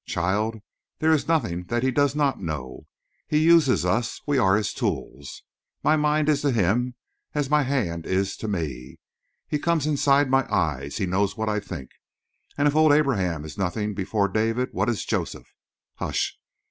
[0.07, 0.55] Child,
[0.97, 2.87] there is nothing that he does not know.
[3.27, 4.19] He uses us.
[4.25, 5.43] We are his tools.
[5.83, 6.95] My mind is to him
[7.35, 8.97] as my hand is to me.
[9.47, 11.91] He comes inside my eyes; he knows what I think.
[12.57, 15.53] And if old Abraham is nothing before David, what is Joseph?
[15.97, 16.35] Hush!